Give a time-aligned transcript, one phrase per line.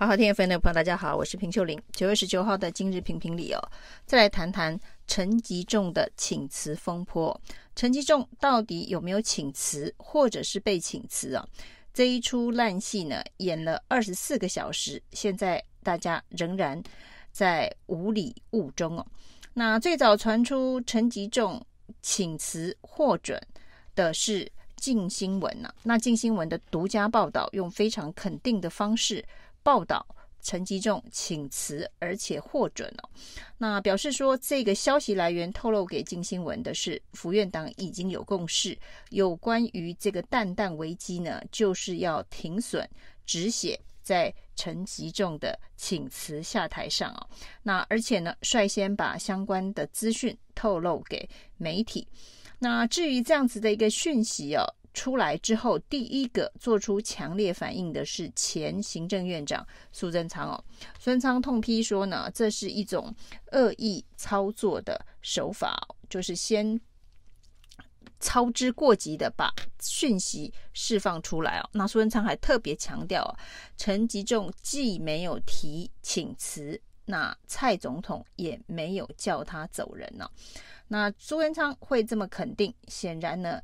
[0.00, 1.76] 好好听 FM 的朋友，大家好，我是平秀玲。
[1.90, 3.60] 九月十九号的今日评评里哦，
[4.06, 4.78] 再来谈谈
[5.08, 7.40] 陈吉仲的请辞风波。
[7.74, 11.44] 陈吉仲到底有没有请辞，或者是被请辞啊？
[11.92, 16.80] 这一出烂戏呢，演了二十四个小时，现在大家仍然
[17.32, 19.04] 在雾里雾中哦。
[19.54, 21.60] 那最早传出陈吉仲
[22.00, 23.36] 请辞获准
[23.96, 29.24] 的是镜新闻呐，那镜新闻的独家报道用非常肯定的方式。
[29.68, 30.02] 报道
[30.40, 33.10] 陈吉仲请辞，而且获准了。
[33.58, 38.74] 那表示说，这个消息来源透露给金新闻的是，府院党已经有共识，
[39.10, 42.88] 有关于这个蛋蛋危机呢，就是要停损
[43.26, 47.26] 止血在陈吉仲的请辞下台上啊。
[47.62, 51.28] 那而且呢，率先把相关的资讯透露给
[51.58, 52.08] 媒体。
[52.58, 54.64] 那至于这样子的一个讯息哦。
[54.94, 60.64] 出来之后，第一个做出强烈反应的是前行政院长苏贞昌哦。
[60.98, 63.14] 苏贞昌痛批说呢，这是一种
[63.52, 66.80] 恶意操作的手法，就是先
[68.18, 71.70] 操之过急的把讯息释放出来哦。
[71.72, 73.36] 那苏贞昌还特别强调，
[73.76, 80.28] 陈吉仲既没有提请辞，那蔡总统也没有叫他走人呢。
[80.88, 83.62] 那苏贞昌会这么肯定，显然呢。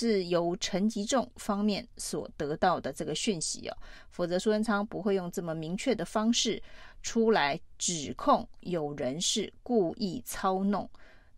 [0.00, 3.76] 是由陈吉仲方面所得到的这个讯息哦，
[4.10, 6.62] 否则苏贞昌不会用这么明确的方式
[7.02, 10.88] 出来指控有人是故意操弄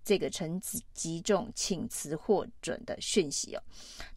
[0.04, 0.60] 这个陈
[0.94, 3.62] 吉仲请辞获准的讯息哦。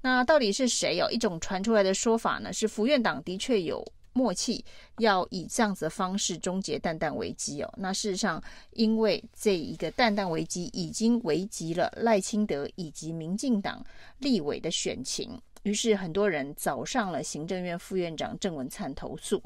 [0.01, 1.09] 那到底是谁哦？
[1.09, 3.83] 一种传出来的说法呢，是福院党的确有。
[4.15, 4.63] 默契
[4.99, 7.73] 要以这样子的方式终结蛋蛋危机哦。
[7.75, 13.85] 那事实上，因为这一个蛋蛋危机已经危及了赖清德以及民进党
[14.19, 19.43] 立委的选情，于是很多人找上了行政院副院长郑文灿投诉。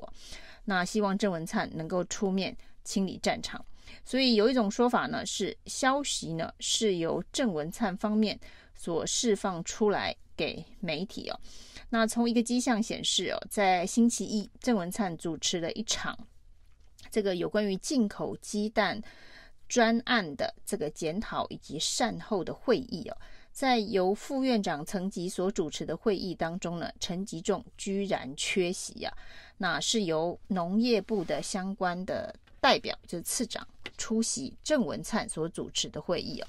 [0.66, 3.66] 那希望郑文灿能够出面清理战场。
[4.06, 8.40] 所以有一种说法呢，是消息呢是由郑文灿方面
[8.80, 11.38] 所释放出来给媒体哦。
[11.90, 16.18] 那从一个迹象显示哦，在星期一，郑文灿主持了一场
[17.12, 19.02] 这个有关于进口鸡蛋
[19.68, 23.18] 专案的这个检讨以及善后的会议哦，
[23.52, 29.14] 在由副院长层级所主持的会议当中呢，陈吉仲居然缺席啊，
[29.58, 36.48] 那是由农业部的相关的代表，就是次长出席郑文灿所主持的会议哦。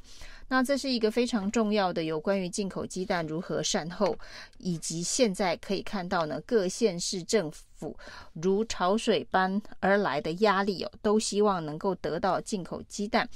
[0.52, 4.18] 那这是一个非常重要的有关于进口鸡蛋如何善后，
[4.58, 7.96] 以及现在可以看到呢，各县市政府
[8.32, 13.28] 如潮水般而来的压力哦，都希望能够得到进口鸡蛋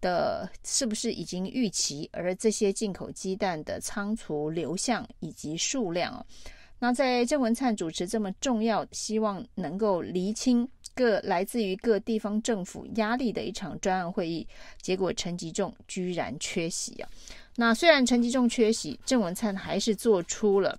[0.00, 2.08] 的，是不是已经预期？
[2.12, 6.24] 而这些进口鸡蛋的仓储流向以及数量哦，
[6.78, 10.68] 那在郑文灿主持这么重要，希望能够厘清。
[10.94, 14.46] 各来自于各地方政府压力的一场专案会议，
[14.80, 17.08] 结果陈吉仲居然缺席啊！
[17.56, 20.78] 那虽然陈吉仲缺席，郑文灿还是做出了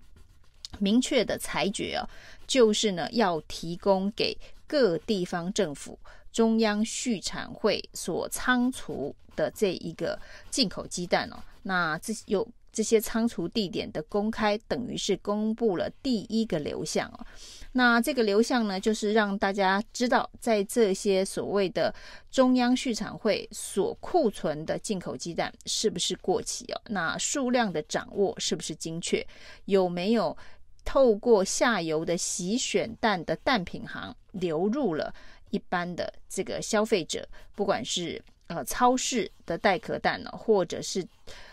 [0.79, 2.09] 明确的裁决啊，
[2.47, 4.37] 就是呢要提供给
[4.67, 5.97] 各地方政府
[6.31, 10.19] 中央畜产会所仓储的这一个
[10.49, 12.47] 进口鸡蛋哦，那这有。
[12.73, 17.25] 这些仓储地点的公开，等于是公布了第一个流向哦。
[17.71, 21.93] 那这个流向呢，就是让大家知道，在这些所谓的
[22.31, 26.81] 中央畜产会所库存的进口鸡蛋是不是过期哦？
[26.87, 29.25] 那数量的掌握是不是精确？
[29.65, 30.35] 有没有
[30.83, 35.13] 透过下游的洗选蛋的蛋品行流入了
[35.51, 37.27] 一般的这个消费者？
[37.55, 41.07] 不管是呃超市的带壳蛋呢，或者是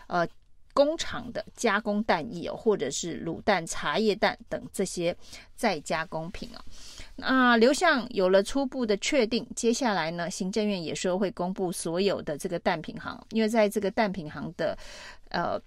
[0.07, 0.27] 呃。
[0.73, 5.15] 工厂的加工蛋液哦，或者是卤蛋、茶叶蛋等这些
[5.55, 6.63] 再加工品啊，
[7.15, 14.77] 那流向有了初步的确定，接下来呢，行政院也说会公布所有的这个蛋品行，因为在这个蛋品行的
[15.29, 15.59] 呃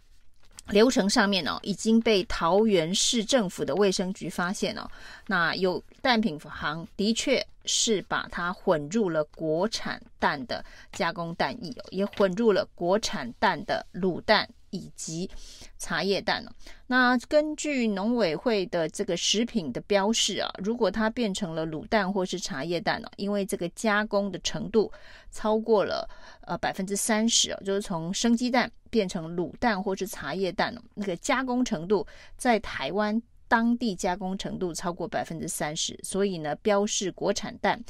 [0.69, 4.89] 流程上面哦，已经被桃园市政府的卫生局发现哦，
[5.27, 14.49] 那有蛋品行的确是把它混入了国产蛋的加工蛋液哦，也混入了国产蛋的卤蛋。
[14.75, 15.31] 以及
[15.79, 16.45] 茶叶蛋。
[16.89, 24.93] 那根据农委会的这个食品的标示啊，如果它变成了卤蛋或是茶叶蛋呢，因为这个加工的程度
[25.31, 26.09] 超过了
[26.43, 32.07] 呃百分之三十，就是从生鸡蛋变成卤蛋或是茶叶蛋，那个加工程度
[32.37, 33.21] 在台湾
[33.55, 37.81] 当地加工程度超过百分之三十，所以呢，标示国产蛋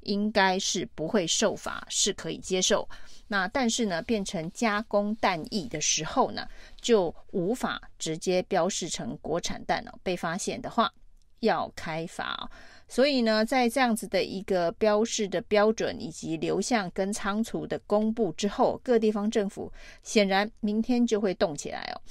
[0.00, 2.88] 应该是不会受罚，是可以接受。
[3.28, 6.48] 那但是呢，变成加工蛋液的时候呢，
[6.80, 9.96] 就无法直接标示成国产蛋了。
[10.02, 10.92] 被发现的话，
[11.38, 12.50] 要开罚。
[12.88, 19.72] 所以呢，在这样子的一个标示的标准以及流向跟仓储的公布之后，各地方政府
[20.02, 22.02] 显然明天就会动起来哦。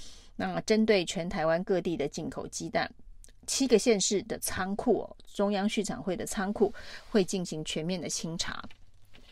[0.42, 2.92] 那针对全台湾各地的进口鸡蛋，
[3.46, 6.74] 七个县市的仓库哦，中央畜产会的仓库
[7.12, 8.64] 会进行全面的清查。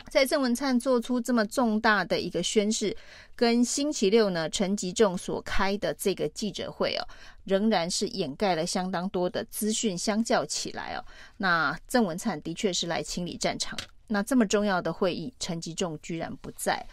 [0.08, 2.96] 在郑文灿做出这么重大的一个宣示，
[3.36, 7.02] 跟星期六呢陈吉仲所开的这个记者会哦，
[7.44, 9.98] 仍然是掩盖了相当多的资讯。
[9.98, 11.04] 相较起来哦，
[11.38, 13.78] 那郑文灿的确是来清理战场。
[14.08, 16.84] 那这么重要的会议，陈吉仲居然不在，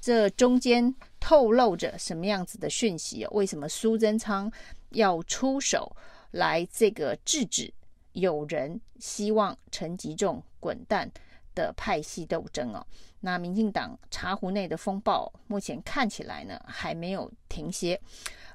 [0.00, 3.28] 这中间透露着什么样子的讯息哦？
[3.30, 4.50] 为什么苏贞昌
[4.90, 5.96] 要出手
[6.32, 7.72] 来这个制止
[8.14, 11.08] 有人希望陈吉仲滚蛋？
[11.54, 12.82] 的派系斗争哦，
[13.20, 18.00] 那民进党茶壶内的风暴目前看起来呢还没有停歇，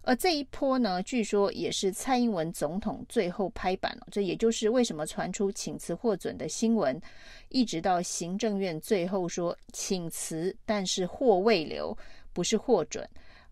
[0.02, 7.00] 而这一波呢，据说也是蔡英文总统最后拍板了，这也就是为什么传出请辞获准的新闻，
[7.50, 11.96] 一直到行政院最后说请辞，但是获未留，
[12.38, 13.04] 不是获准，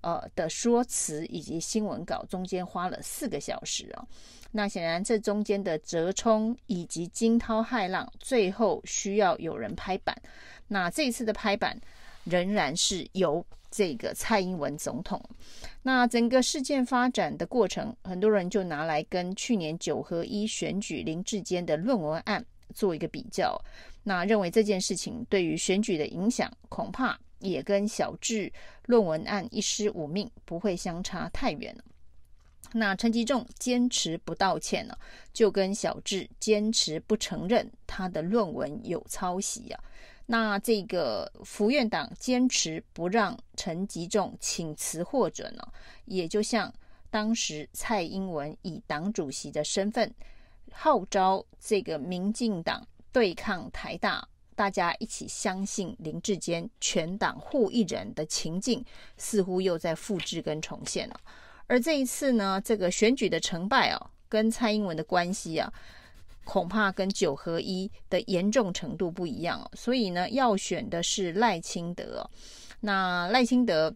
[0.01, 4.05] 呃的说辞以及新闻稿中间花了四个小时啊。
[4.51, 10.15] 那显然，这中间的折冲以及惊涛骇浪，最后需要有人拍板。
[10.67, 11.75] 那这一次的拍板
[12.25, 15.19] 仍然是由这个蔡英文总统。
[15.81, 22.45] 那整个事件发展的过程，很多人就拿来跟去年九合一选举林志坚的论文案
[22.75, 23.59] 做一个比较。
[24.03, 28.51] 那认为这件事情对于选举的影响，恐怕也跟小智
[28.85, 31.83] 论文案一尸五命不会相差太远了。
[32.73, 34.97] 那陈吉仲坚持不道歉呢，
[35.31, 39.83] 就跟小智坚持不承认他的论文有抄袭啊。
[40.25, 45.63] 那这个福院党坚持不让陈吉仲请辞获准呢，
[46.05, 46.73] 也就像
[47.09, 50.13] 当时蔡英文以党主席的身份
[50.71, 58.83] 号召这个民进党对抗台大，大家一起相信林志坚，全党护一人的情境，
[59.17, 61.19] 似乎又在复制跟重现了。
[61.67, 65.71] 而这一次呢，这个选举的成败哦，跟蔡英文的关系啊，
[66.43, 69.69] 恐怕跟九合一的严重程度不一样哦。
[69.75, 72.29] 所以呢，要选的是赖清德。
[72.79, 73.93] 那赖清德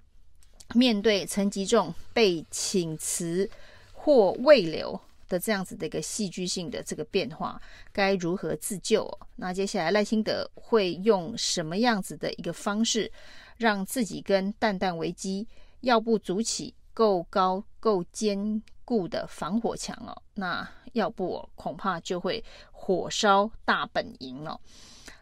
[0.73, 3.49] 面对陈吉仲被请辞
[3.93, 4.99] 或未留
[5.29, 7.61] 的这样子的一个戏剧性的这个变化，
[7.93, 9.09] 该如何自救？
[9.37, 13.09] 那接下来赖清德会用什么样子的一个方式，
[13.55, 15.47] 让自己跟蛋蛋危机
[15.81, 16.75] 要不筑起？
[16.91, 22.43] 够高、够坚固的防火墙哦，那要不，恐怕就会
[22.73, 24.59] 火烧大本营哦。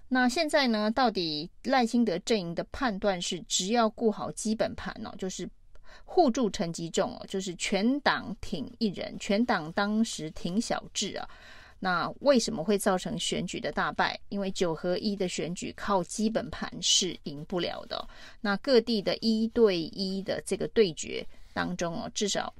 [0.07, 5.47] 那现在呢，到底赖清德阵营的判断是，只要顾好基本盘哦，就是
[6.05, 11.27] 互助成绩重哦，就是全党挺一人，全党当时挺小智啊。
[11.79, 14.19] 那为什么会造成选举的大败？
[14.29, 18.07] 因为九合一的选举靠基本盘是赢不了的。
[18.41, 21.25] 那各地的一对一的这个对决。
[21.53, 22.53] 当中哦，至少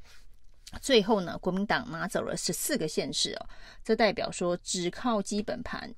[0.82, 3.46] 最后呢，国民党拿走了十四个县市哦，
[3.84, 5.94] 这代表说只靠基本盘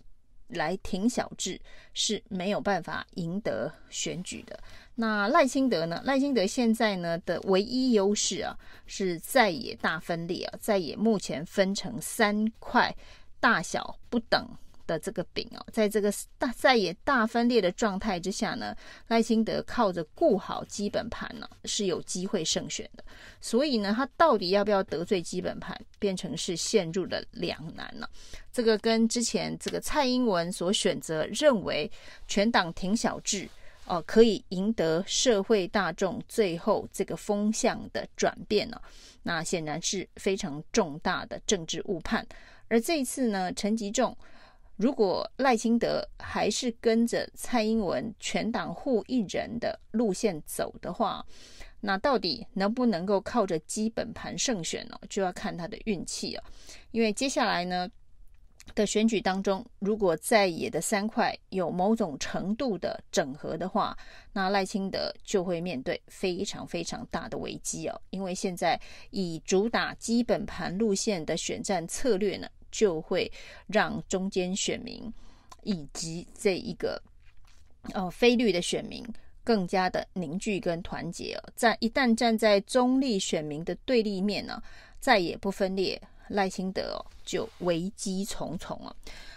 [0.50, 1.60] 来挺小智
[1.94, 4.60] 是没有办法赢得选举的。
[4.96, 6.02] 那赖清德呢？
[6.04, 12.96] 赖清德现在呢的唯一优势啊，是在野大分裂啊，在野目前分成三块，
[13.40, 14.48] 大小不等。
[14.90, 18.76] 的这个饼哦，在这个大在也大分裂的状态之下呢，
[19.10, 23.04] 赖清德靠着顾好基本盘呢，是有机会胜选的。
[23.40, 28.10] 所以呢，他到底要不要得罪基本盘，变成是陷入了两难了。
[28.52, 31.90] 这个跟之前这个蔡英文所选择认为
[32.28, 33.48] 全党挺小智
[33.86, 38.82] 哦，可以赢得社会大众最后这个风向的转变呢，
[39.22, 42.26] 那显然是非常重大的政治误判。
[42.68, 44.18] 而这一次呢，陈吉仲。
[44.80, 51.22] 如果赖清德还是跟着蔡英文全党护一人的路线走的话，
[51.82, 54.98] 那到底能不能够靠着基本盘胜选呢？
[55.10, 56.44] 就要看他的运气了。
[56.92, 57.90] 因为接下来呢
[58.74, 63.94] 的选举当中，如果在野的三块有某种程度的整合的话，
[64.32, 68.02] 那赖清德就会面对非常非常大的危机哦。
[68.12, 72.48] 因为现在以主打基本盘路线的选战策略呢。
[72.72, 73.32] 就会
[73.68, 75.12] 让中间选民
[75.64, 77.02] 以及这一个
[77.94, 79.06] 呃非绿的选民
[79.44, 81.50] 更加的凝聚跟团结哦。
[81.56, 84.62] 在一旦站在中立选民的对立面呢，
[85.00, 88.96] 再也不分裂，赖清德哦就危机重重啊。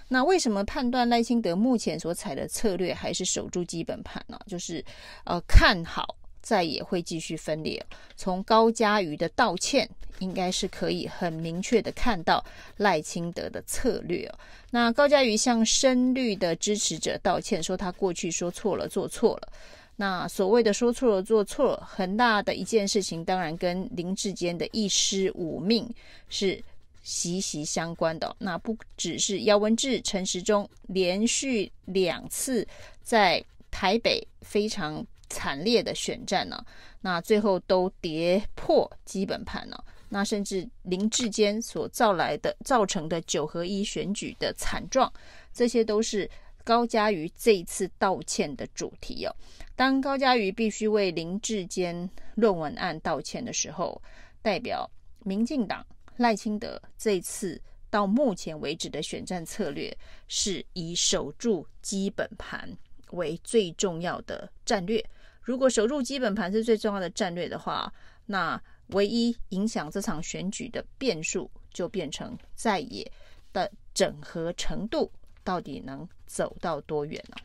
[0.08, 4.38] 那为什么判断赖清德目前所采的策略还是守住基本盘呢？
[4.46, 4.84] 就是
[5.24, 7.82] 呃看好再也会继续分裂。
[8.16, 12.44] 从高嘉瑜的道歉，应该是可以很明确的看到
[12.76, 14.30] 赖清德的策略。
[14.70, 19.52] 那高嘉瑜向深绿的支持者道歉，说他过去说错了，做错了。
[19.96, 25.88] 那所谓的说错了、做错了，很大的一件事情，当然跟林志坚的一尸五命
[26.30, 26.62] 是
[27.02, 28.34] 息息相关的。
[28.38, 32.66] 那不只是姚文智、陈时中连续两次
[33.02, 36.62] 在台北非常惨烈的选战呢，
[37.00, 39.82] 那最后都跌破基本盘了。
[40.10, 45.10] 那甚至林志坚所造来的、造成的九合一选举的惨状，
[45.54, 46.30] 这些都是
[46.62, 49.34] 高嘉瑜这一次道歉的主题哦。
[49.74, 54.00] 当高嘉瑜必须为林志坚论文案道歉的时候，
[54.42, 54.88] 代表
[55.24, 55.84] 民进党
[56.18, 57.58] 赖清德这次
[57.88, 59.96] 到目前为止的选战策略
[60.28, 62.70] 是以守住基本盘
[63.12, 65.02] 为最重要的战略。
[65.42, 67.92] 如果守住基本盘是最重要的战略的话，
[68.26, 73.10] 那唯一影响这场选举的变数就变成在野
[73.52, 75.10] 的整合程度
[75.42, 77.36] 到底能走到多远呢？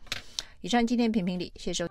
[0.60, 1.87] 以上今天评评理，谢谢收。